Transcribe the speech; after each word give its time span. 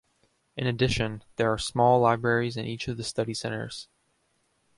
In 0.57 0.65
addition, 0.65 1.23
there 1.35 1.53
are 1.53 1.59
small 1.59 1.99
libraries 1.99 2.57
in 2.57 2.65
each 2.65 2.87
of 2.87 2.97
the 2.97 3.03
Study 3.03 3.35
Centers. 3.35 3.87